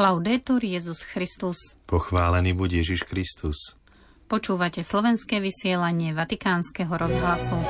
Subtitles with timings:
[0.00, 1.76] Laudetur Jezus Christus.
[1.84, 3.76] Pochválený buď Ježiš Kristus.
[4.32, 7.60] Počúvate slovenské vysielanie Vatikánskeho rozhlasu.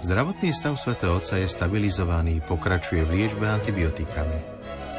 [0.00, 4.40] Zdravotný stav svätého Otca je stabilizovaný, pokračuje v liečbe antibiotikami.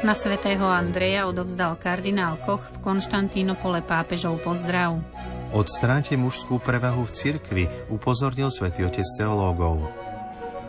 [0.06, 5.02] Na svätého Andreja odovzdal kardinál Koch v Konštantínopole pápežov pozdrav.
[5.50, 10.01] Odstráňte mužskú prevahu v cirkvi, upozornil svätý Otec teológov.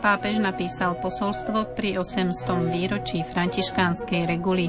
[0.04, 2.36] Pápež napísal posolstvo pri 800.
[2.68, 4.68] výročí františkánskej reguly.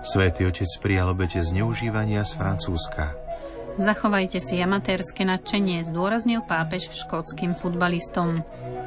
[0.00, 3.12] Svetý otec prijal obete zneužívania z Francúzska.
[3.76, 8.40] Zachovajte si amatérske nadšenie, zdôraznil pápež škótským futbalistom.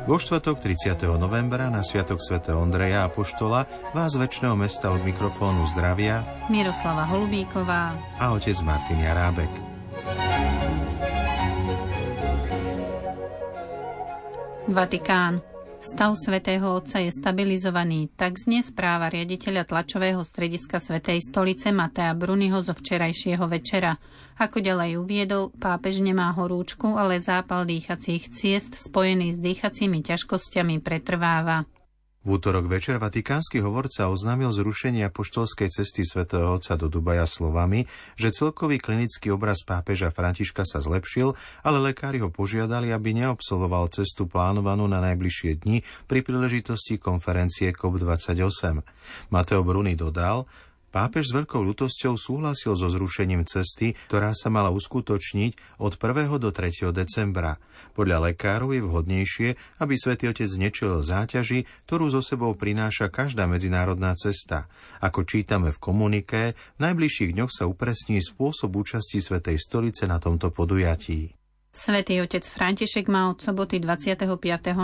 [0.10, 1.05] Vo štvrtok 30.
[1.22, 7.93] novembra na Sviatok svätého Ondreja a Poštola vás väčšného mesta od mikrofónu zdravia Miroslava Holubíková
[8.18, 9.54] a otec Martin Jarábek.
[14.65, 15.59] Vatikán.
[15.80, 22.60] Stav svätého Otca je stabilizovaný, tak znie správa riaditeľa tlačového strediska Svetej stolice Matea Bruniho
[22.60, 23.96] zo včerajšieho večera.
[24.36, 31.63] Ako ďalej uviedol, pápež nemá horúčku, ale zápal dýchacích ciest spojený s dýchacími ťažkosťami pretrváva.
[32.30, 37.90] V útorok večer vatikánsky hovorca oznámil zrušenie apoštolskej cesty svätého Otca do Dubaja slovami,
[38.21, 41.34] že celkový klinický obraz pápeža Františka sa zlepšil,
[41.66, 48.86] ale lekári ho požiadali, aby neobsoloval cestu plánovanú na najbližšie dni pri príležitosti konferencie COP28.
[49.34, 50.46] Mateo Bruni dodal,
[50.90, 56.41] Pápež s veľkou ľutosťou súhlasil so zrušením cesty, ktorá sa mala uskutočniť od 1.
[56.41, 56.90] do 3.
[56.90, 57.62] decembra.
[57.93, 59.49] Podľa lekárov je vhodnejšie,
[59.85, 64.66] aby svätý Otec nečelil záťaži, ktorú zo sebou prináša každá medzinárodná cesta.
[64.97, 66.44] Ako čítame v komuniké,
[66.81, 71.38] v najbližších dňoch sa upresní spôsob účasti Svetej stolice na tomto podujatí.
[71.69, 74.25] Svetý otec František má od soboty 25.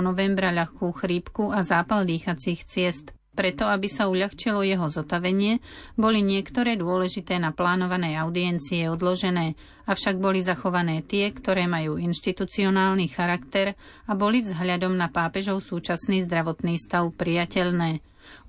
[0.05, 3.09] novembra ľahkú chrípku a zápal dýchacích ciest.
[3.35, 5.59] Preto, aby sa uľahčilo jeho zotavenie,
[5.99, 9.59] boli niektoré dôležité naplánované audiencie odložené,
[9.91, 13.75] avšak boli zachované tie, ktoré majú inštitucionálny charakter
[14.07, 17.99] a boli vzhľadom na pápežov súčasný zdravotný stav priateľné.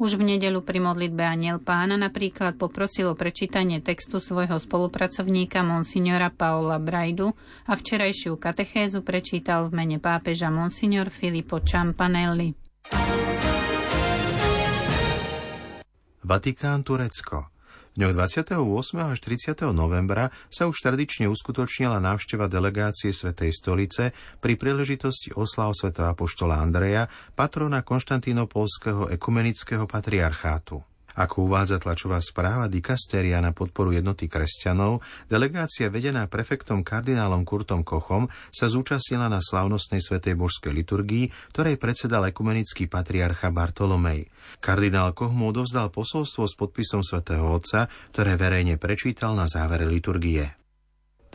[0.00, 6.32] Už v nedelu pri modlitbe Aniel pána napríklad poprosil o prečítanie textu svojho spolupracovníka monsignora
[6.32, 7.32] Paola Brajdu
[7.68, 12.56] a včerajšiu katechézu prečítal v mene pápeža monsignor Filippo Ciampanelli.
[16.26, 17.54] Vatikán, Turecko.
[17.94, 18.58] V dňoch 28.
[18.98, 19.62] až 30.
[19.70, 24.10] novembra sa už tradične uskutočnila návšteva delegácie Svetej stolice
[24.42, 27.06] pri príležitosti oslav svätého apoštola Andreja,
[27.38, 30.95] patrona Konštantínopolského ekumenického patriarchátu.
[31.16, 35.00] Ako uvádza tlačová správa Dikasteria na podporu jednoty kresťanov,
[35.32, 42.28] delegácia vedená prefektom kardinálom Kurtom Kochom sa zúčastnila na slavnostnej svetej božskej liturgii, ktorej predsedal
[42.28, 44.28] ekumenický patriarcha Bartolomej.
[44.60, 50.65] Kardinál Koch mu odovzdal posolstvo s podpisom svätého Otca, ktoré verejne prečítal na závere liturgie.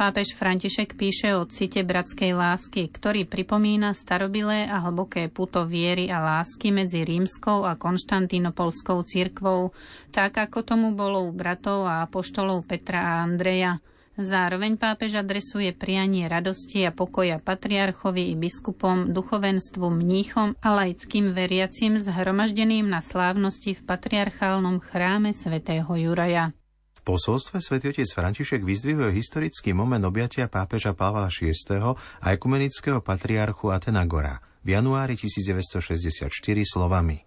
[0.02, 6.18] Pápež František píše o cite bratskej lásky, ktorý pripomína starobilé a hlboké puto viery a
[6.18, 9.70] lásky medzi rímskou a konštantínopolskou cirkvou,
[10.10, 13.78] tak ako tomu bolo u bratov a apoštolov Petra a Andreja.
[14.18, 22.02] Zároveň pápež adresuje prianie radosti a pokoja patriarchovi i biskupom, duchovenstvu, mníchom a laickým veriacim
[22.02, 26.58] zhromaždeným na slávnosti v patriarchálnom chráme svätého Juraja.
[27.02, 31.50] V posolstve svätý otec František vyzdvihuje historický moment objatia pápeža Pavla VI.
[31.98, 36.30] a ekumenického patriarchu Atenagora v januári 1964
[36.62, 37.26] slovami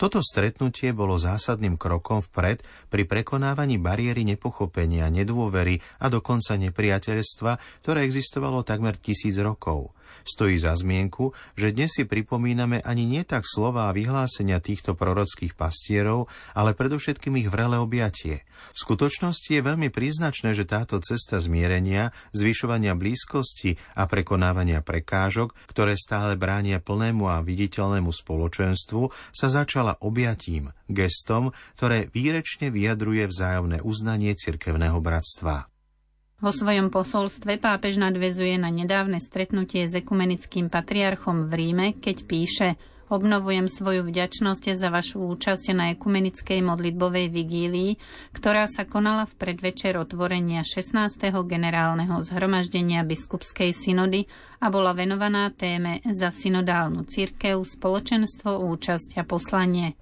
[0.00, 8.08] toto stretnutie bolo zásadným krokom vpred pri prekonávaní bariéry nepochopenia, nedôvery a dokonca nepriateľstva, ktoré
[8.08, 9.92] existovalo takmer tisíc rokov.
[10.26, 15.56] Stojí za zmienku, že dnes si pripomíname ani nie tak slova a vyhlásenia týchto prorockých
[15.56, 18.44] pastierov, ale predovšetkým ich vrele objatie.
[18.76, 25.96] V skutočnosti je veľmi príznačné, že táto cesta zmierenia, zvyšovania blízkosti a prekonávania prekážok, ktoré
[25.96, 34.36] stále bránia plnému a viditeľnému spoločenstvu, sa začala objatím, gestom, ktoré výrečne vyjadruje vzájomné uznanie
[34.36, 35.69] cirkevného bratstva.
[36.40, 42.68] Vo svojom posolstve pápež nadvezuje na nedávne stretnutie s ekumenickým patriarchom v Ríme, keď píše
[43.10, 47.98] Obnovujem svoju vďačnosť za vašu účasť na ekumenickej modlitbovej vigílii,
[48.30, 51.18] ktorá sa konala v predvečer otvorenia 16.
[51.42, 54.30] generálneho zhromaždenia biskupskej synody
[54.62, 59.98] a bola venovaná téme za synodálnu cirkev, spoločenstvo, účasť a poslanie.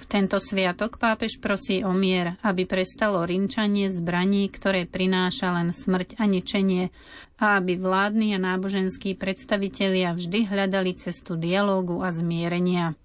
[0.00, 6.16] V tento sviatok pápež prosí o mier, aby prestalo rinčanie zbraní, ktoré prináša len smrť
[6.16, 6.88] a ničenie,
[7.36, 12.96] a aby vládni a náboženskí predstavitelia vždy hľadali cestu dialógu a zmierenia.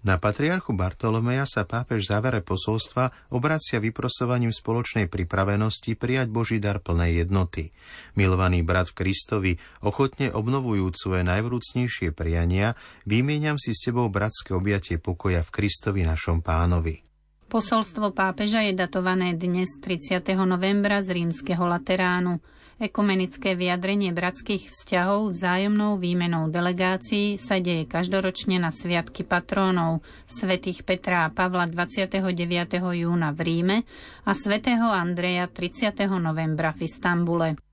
[0.00, 7.28] Na patriarchu Bartolomeja sa pápež závere posolstva obracia vyprosovaním spoločnej pripravenosti prijať Boží dar plnej
[7.28, 7.68] jednoty.
[8.16, 9.52] Milovaný brat v Kristovi,
[9.84, 16.40] ochotne obnovujúc svoje najvrúcnejšie priania, vymieňam si s tebou bratské objatie pokoja v Kristovi našom
[16.40, 17.04] pánovi.
[17.52, 20.22] Posolstvo pápeža je datované dnes 30.
[20.48, 22.40] novembra z rímskeho Lateránu.
[22.80, 31.28] Ekumenické vyjadrenie bratských vzťahov vzájomnou výmenou delegácií sa deje každoročne na sviatky patrónov svätých Petra
[31.28, 32.24] a Pavla 29.
[32.80, 33.76] júna v Ríme
[34.24, 35.92] a svätého Andreja 30.
[36.16, 37.69] novembra v Istambule.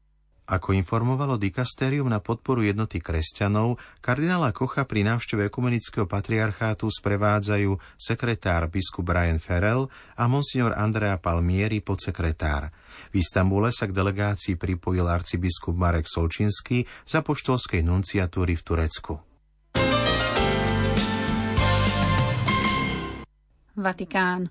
[0.47, 8.71] Ako informovalo dikastérium na podporu jednoty kresťanov, kardinála Kocha pri návšteve ekumenického patriarchátu sprevádzajú sekretár
[8.71, 12.71] biskup Brian Ferrell a monsignor Andrea Palmieri podsekretár.
[13.11, 19.13] V Istambule sa k delegácii pripojil arcibiskup Marek Solčinský z apoštolskej nunciatúry v Turecku.
[23.75, 24.47] Vatikán.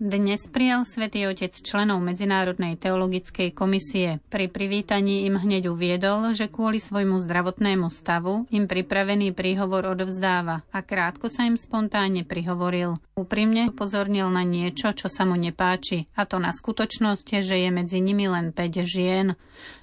[0.00, 4.24] Dnes prijal svätý Otec členov Medzinárodnej teologickej komisie.
[4.32, 10.80] Pri privítaní im hneď uviedol, že kvôli svojmu zdravotnému stavu im pripravený príhovor odovzdáva a
[10.80, 12.96] krátko sa im spontánne prihovoril.
[13.12, 18.00] Úprimne upozornil na niečo, čo sa mu nepáči, a to na skutočnosť, že je medzi
[18.00, 19.36] nimi len 5 žien.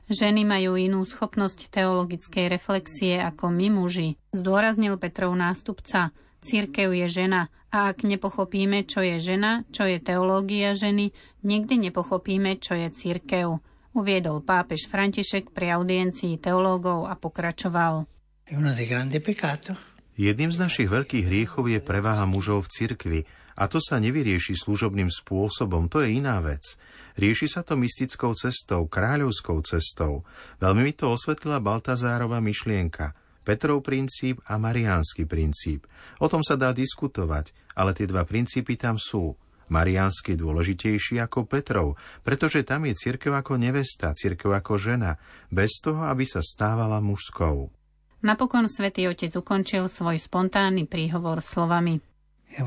[0.09, 6.09] Ženy majú inú schopnosť teologickej reflexie ako my muži, zdôraznil Petrov nástupca.
[6.41, 11.11] Církev je žena a ak nepochopíme, čo je žena, čo je teológia ženy,
[11.43, 13.59] nikdy nepochopíme, čo je církev.
[13.97, 18.05] Uviedol pápež František pri audiencii teológov a pokračoval.
[20.17, 23.19] Jedným z našich veľkých hriechov je preváha mužov v cirkvi
[23.57, 26.77] a to sa nevyrieši služobným spôsobom, to je iná vec.
[27.17, 30.21] Rieši sa to mystickou cestou, kráľovskou cestou.
[30.61, 33.13] Veľmi mi to osvetlila Baltazárova myšlienka–
[33.47, 35.87] Petrov princíp a Mariánsky princíp.
[36.19, 39.39] O tom sa dá diskutovať, ale tie dva princípy tam sú.
[39.71, 41.95] Mariánsky je dôležitejší ako Petrov,
[42.27, 45.15] pretože tam je cirkev ako nevesta, cirkev ako žena,
[45.47, 47.71] bez toho, aby sa stávala mužskou.
[48.27, 52.03] Napokon svätý Otec ukončil svoj spontánny príhovor slovami.
[52.47, 52.63] E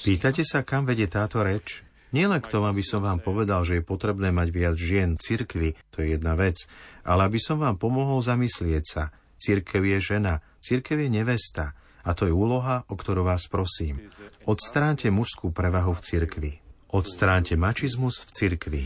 [0.00, 1.84] Pýtate sa, kam vedie táto reč?
[2.10, 5.68] Nielen k tomu, aby som vám povedal, že je potrebné mať viac žien v cirkvi,
[5.94, 6.66] to je jedna vec,
[7.06, 9.14] ale aby som vám pomohol zamyslieť sa.
[9.40, 11.72] Cirkev je žena, cirkev je nevesta
[12.04, 14.02] a to je úloha, o ktorú vás prosím.
[14.44, 16.52] Odstránte mužskú prevahu v cirkvi.
[16.90, 18.84] Odstránte mačizmus v cirkvi.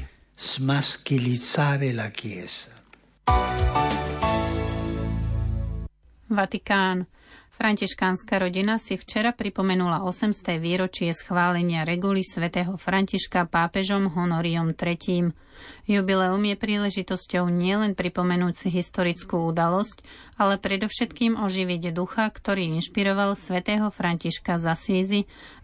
[6.29, 7.07] Vatikán.
[7.55, 10.59] Františkánska rodina si včera pripomenula 800.
[10.59, 15.31] výročie schválenia reguly svätého Františka pápežom Honoriom III.
[15.87, 20.03] Jubileum je príležitosťou nielen pripomenúť si historickú udalosť,
[20.35, 25.21] ale predovšetkým oživiť ducha, ktorý inšpiroval svätého Františka z Asízy,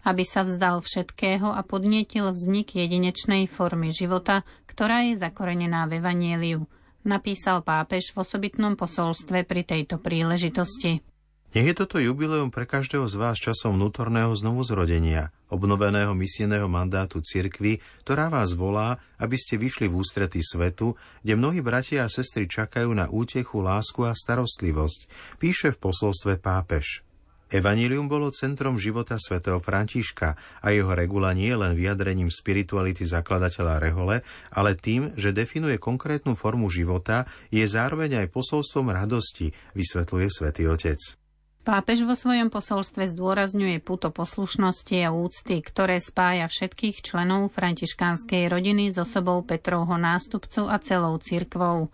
[0.07, 6.63] aby sa vzdal všetkého a podnietil vznik jedinečnej formy života, ktorá je zakorenená v Evanieliu
[7.01, 11.10] napísal pápež v osobitnom posolstve pri tejto príležitosti.
[11.51, 17.83] Nech je toto jubileum pre každého z vás časom vnútorného znovuzrodenia, obnoveného misijného mandátu cirkvy,
[18.07, 22.95] ktorá vás volá, aby ste vyšli v ústretí svetu, kde mnohí bratia a sestry čakajú
[22.95, 25.11] na útechu, lásku a starostlivosť,
[25.43, 27.03] píše v posolstve pápež.
[27.51, 33.83] Evangelium bolo centrom života svätého Františka a jeho regula nie je len vyjadrením spirituality zakladateľa
[33.83, 34.23] Rehole,
[34.55, 41.20] ale tým, že definuje konkrétnu formu života, je zároveň aj posolstvom radosti, vysvetľuje svätý Otec.
[41.61, 48.89] Pápež vo svojom posolstve zdôrazňuje puto poslušnosti a úcty, ktoré spája všetkých členov františkánskej rodiny
[48.89, 51.93] s osobou Petrovho nástupcu a celou cirkvou.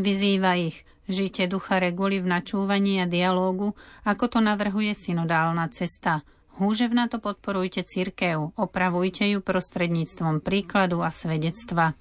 [0.00, 3.76] Vyzýva ich, žite ducha reguly v načúvaní a dialógu,
[4.08, 6.24] ako to navrhuje synodálna cesta.
[6.56, 11.92] Húževna to podporujte cirkev, opravujte ju prostredníctvom príkladu a svedectva.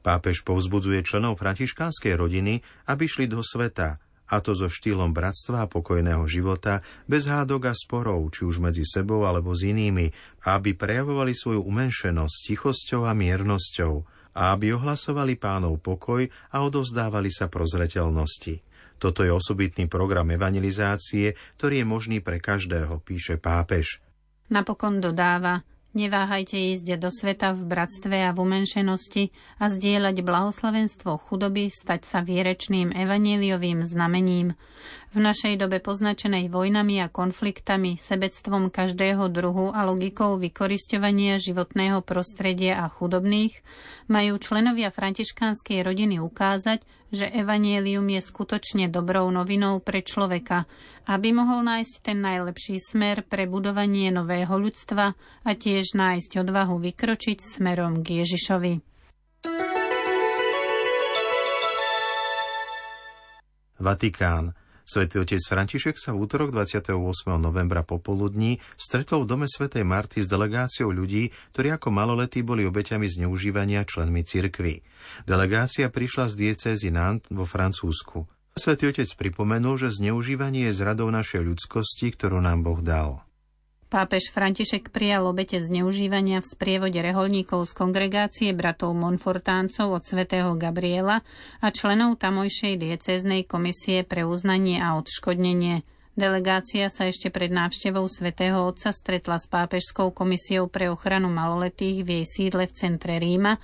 [0.00, 5.70] Pápež povzbudzuje členov františkánskej rodiny, aby šli do sveta, a to so štýlom bratstva a
[5.70, 10.10] pokojného života, bez hádok a sporov, či už medzi sebou alebo s inými,
[10.46, 13.94] aby prejavovali svoju umenšenosť tichosťou a miernosťou,
[14.36, 18.60] a aby ohlasovali pánov pokoj a odovzdávali sa prozreteľnosti.
[18.96, 24.00] Toto je osobitný program evangelizácie, ktorý je možný pre každého, píše pápež.
[24.48, 25.60] Napokon dodáva,
[25.96, 32.20] Neváhajte ísť do sveta v bratstve a v umenšenosti a zdieľať blahoslavenstvo chudoby, stať sa
[32.20, 34.52] vierečným evaníliovým znamením.
[35.16, 42.84] V našej dobe poznačenej vojnami a konfliktami, sebectvom každého druhu a logikou vykorisťovania životného prostredia
[42.84, 43.56] a chudobných,
[44.12, 50.68] majú členovia františkánskej rodiny ukázať, že evanielium je skutočne dobrou novinou pre človeka,
[51.08, 57.40] aby mohol nájsť ten najlepší smer pre budovanie nového ľudstva a tiež nájsť odvahu vykročiť
[57.40, 58.72] smerom k Ježišovi.
[63.80, 64.65] Vatikán.
[64.86, 66.94] Svetý otec František sa v útorok 28.
[67.42, 73.10] novembra popoludní stretol v dome svätej Marty s delegáciou ľudí, ktorí ako maloletí boli obeťami
[73.10, 74.86] zneužívania členmi cirkvy.
[75.26, 78.30] Delegácia prišla z diecézy Nantes vo Francúzsku.
[78.54, 83.25] Svetý otec pripomenul, že zneužívanie je zradou našej ľudskosti, ktorú nám Boh dal.
[83.96, 91.24] Pápež František prijal obete zneužívania v sprievode reholníkov z kongregácie bratov Monfortáncov od svätého Gabriela
[91.64, 95.80] a členov tamojšej diecéznej komisie pre uznanie a odškodnenie.
[96.12, 102.20] Delegácia sa ešte pred návštevou svätého Otca stretla s pápežskou komisiou pre ochranu maloletých v
[102.20, 103.56] jej sídle v centre Ríma,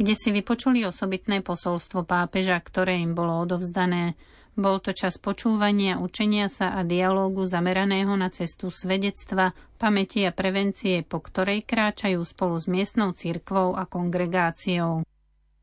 [0.00, 4.16] kde si vypočuli osobitné posolstvo pápeža, ktoré im bolo odovzdané.
[4.54, 9.50] Bol to čas počúvania, učenia sa a dialógu zameraného na cestu svedectva,
[9.82, 15.02] pamäti a prevencie, po ktorej kráčajú spolu s miestnou cirkvou a kongregáciou.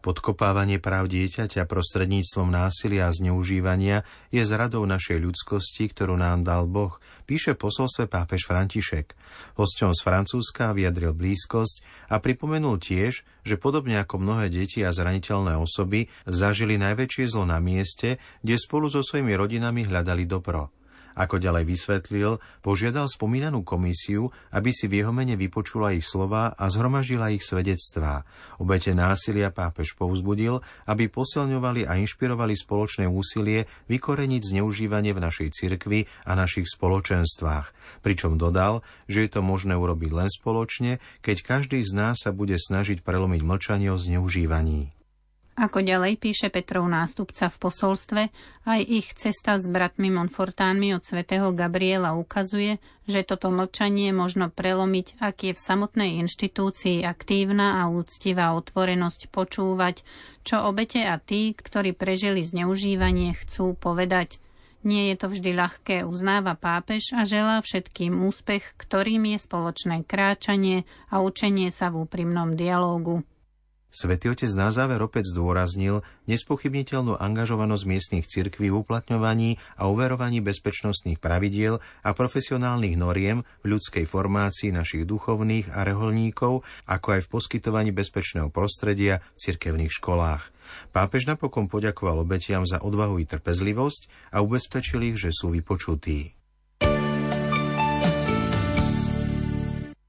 [0.02, 4.02] Podkopávanie práv dieťaťa prostredníctvom násilia a zneužívania
[4.34, 6.98] je zradou našej ľudskosti, ktorú nám dal Boh,
[7.30, 9.14] píše posolstve pápež František.
[9.62, 15.62] Hosťom z Francúzska vyjadril blízkosť a pripomenul tiež, že podobne ako mnohé deti a zraniteľné
[15.62, 20.81] osoby zažili najväčšie zlo na mieste, kde spolu so svojimi rodinami hľadali dobro.
[21.16, 26.66] Ako ďalej vysvetlil, požiadal spomínanú komisiu, aby si v jeho mene vypočula ich slova a
[26.72, 28.24] zhromažila ich svedectvá.
[28.62, 36.08] Obete násilia pápež povzbudil, aby posilňovali a inšpirovali spoločné úsilie vykoreniť zneužívanie v našej cirkvi
[36.24, 38.00] a našich spoločenstvách.
[38.06, 42.56] Pričom dodal, že je to možné urobiť len spoločne, keď každý z nás sa bude
[42.56, 45.01] snažiť prelomiť mlčanie o zneužívaní.
[45.62, 48.22] Ako ďalej píše Petrov nástupca v posolstve,
[48.66, 55.22] aj ich cesta s bratmi Monfortánmi od svätého Gabriela ukazuje, že toto mlčanie možno prelomiť,
[55.22, 60.02] ak je v samotnej inštitúcii aktívna a úctivá otvorenosť počúvať,
[60.42, 64.42] čo obete a tí, ktorí prežili zneužívanie, chcú povedať.
[64.82, 70.90] Nie je to vždy ľahké, uznáva pápež a želá všetkým úspech, ktorým je spoločné kráčanie
[71.14, 73.22] a učenie sa v úprimnom dialógu.
[73.92, 81.20] Svetý otec na záver opäť zdôraznil nespochybniteľnú angažovanosť miestnych cirkví v uplatňovaní a uverovaní bezpečnostných
[81.20, 87.92] pravidiel a profesionálnych noriem v ľudskej formácii našich duchovných a reholníkov, ako aj v poskytovaní
[87.92, 90.48] bezpečného prostredia v cirkevných školách.
[90.96, 96.32] Pápež napokon poďakoval obetiam za odvahu i trpezlivosť a ubezpečil ich, že sú vypočutí.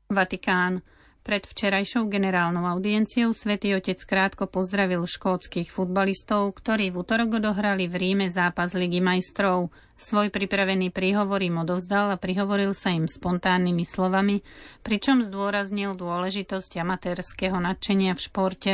[0.06, 0.86] Vatikán.
[1.22, 7.94] Pred včerajšou generálnou audienciou svätý Otec krátko pozdravil škótskych futbalistov, ktorí v útorok odohrali v
[7.94, 9.70] Ríme zápas Ligy majstrov.
[9.94, 14.42] Svoj pripravený príhovor im odovzdal a prihovoril sa im spontánnymi slovami,
[14.82, 18.72] pričom zdôraznil dôležitosť amatérskeho nadšenia v športe.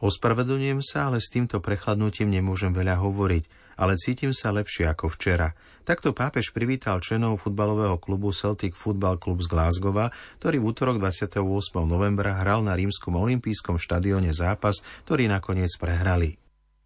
[0.00, 5.56] Ospravedlňujem sa, ale s týmto prechladnutím nemôžem veľa hovoriť, ale cítim sa lepšie ako včera.
[5.88, 11.40] Takto pápež privítal členov futbalového klubu Celtic Football Club z Glasgowa, ktorý v útorok 28.
[11.88, 16.36] novembra hral na rímskom olympijskom štadióne zápas, ktorý nakoniec prehrali.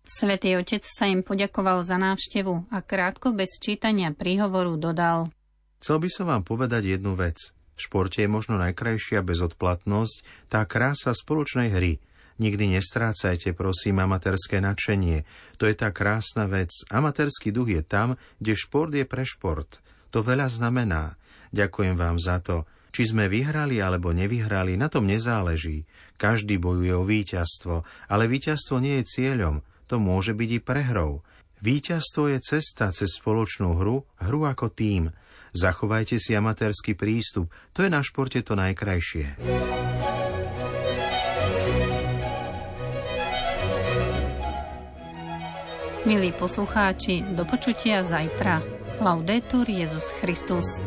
[0.06, 5.34] Svetý otec sa im poďakoval za návštevu a krátko bez čítania príhovoru dodal.
[5.82, 7.50] Chcel by som vám povedať jednu vec.
[7.74, 11.98] V športe je možno najkrajšia bezodplatnosť, tá krása spoločnej hry–
[12.34, 15.22] Nikdy nestrácajte, prosím, amatérske nadšenie.
[15.62, 16.74] To je tá krásna vec.
[16.90, 19.78] Amatérsky duch je tam, kde šport je pre šport.
[20.10, 21.14] To veľa znamená.
[21.54, 22.66] Ďakujem vám za to.
[22.94, 25.86] Či sme vyhrali alebo nevyhrali, na tom nezáleží.
[26.18, 29.62] Každý bojuje o víťazstvo, ale víťazstvo nie je cieľom.
[29.90, 31.22] To môže byť i prehrou.
[31.62, 35.10] Víťazstvo je cesta cez spoločnú hru, hru ako tým.
[35.54, 39.38] Zachovajte si amatérsky prístup, to je na športe to najkrajšie.
[46.04, 48.60] Milí poslucháči, do počutia zajtra.
[49.00, 50.84] Laudetur Jezus Christus.